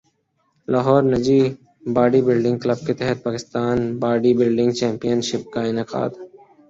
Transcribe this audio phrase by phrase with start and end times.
[0.67, 1.41] لاہور نجی
[1.95, 6.09] body building club کے تحت Pakistan body building championship کا انعقاد